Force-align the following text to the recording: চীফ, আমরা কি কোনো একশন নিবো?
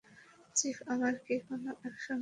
চীফ, 0.55 0.77
আমরা 0.87 1.11
কি 1.25 1.35
কোনো 1.47 1.69
একশন 1.87 2.13
নিবো? 2.13 2.19